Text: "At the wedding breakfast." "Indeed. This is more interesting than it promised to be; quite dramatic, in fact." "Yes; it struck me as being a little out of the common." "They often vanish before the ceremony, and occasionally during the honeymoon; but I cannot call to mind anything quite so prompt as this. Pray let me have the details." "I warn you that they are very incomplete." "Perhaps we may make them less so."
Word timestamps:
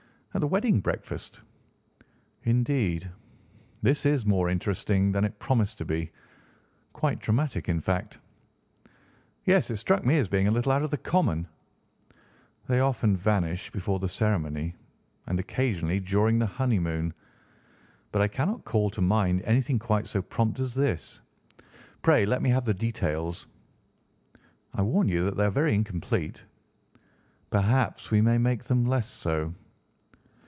"At 0.33 0.39
the 0.39 0.47
wedding 0.47 0.79
breakfast." 0.79 1.41
"Indeed. 2.43 3.11
This 3.81 4.05
is 4.05 4.25
more 4.25 4.49
interesting 4.49 5.11
than 5.11 5.25
it 5.25 5.37
promised 5.39 5.77
to 5.79 5.83
be; 5.85 6.09
quite 6.93 7.19
dramatic, 7.19 7.67
in 7.67 7.81
fact." 7.81 8.17
"Yes; 9.43 9.69
it 9.69 9.75
struck 9.75 10.05
me 10.05 10.17
as 10.19 10.29
being 10.29 10.47
a 10.47 10.51
little 10.51 10.71
out 10.71 10.83
of 10.83 10.89
the 10.89 10.97
common." 10.97 11.49
"They 12.69 12.79
often 12.79 13.13
vanish 13.13 13.71
before 13.71 13.99
the 13.99 14.07
ceremony, 14.07 14.73
and 15.27 15.37
occasionally 15.37 15.99
during 15.99 16.39
the 16.39 16.45
honeymoon; 16.45 17.13
but 18.13 18.21
I 18.21 18.29
cannot 18.29 18.63
call 18.63 18.89
to 18.91 19.01
mind 19.01 19.41
anything 19.41 19.79
quite 19.79 20.07
so 20.07 20.21
prompt 20.21 20.61
as 20.61 20.73
this. 20.75 21.19
Pray 22.03 22.25
let 22.25 22.41
me 22.41 22.49
have 22.51 22.63
the 22.63 22.73
details." 22.73 23.47
"I 24.73 24.81
warn 24.83 25.09
you 25.09 25.25
that 25.25 25.35
they 25.35 25.43
are 25.43 25.51
very 25.51 25.75
incomplete." 25.75 26.45
"Perhaps 27.49 28.11
we 28.11 28.21
may 28.21 28.37
make 28.37 28.63
them 28.63 28.85
less 28.85 29.09
so." 29.09 29.53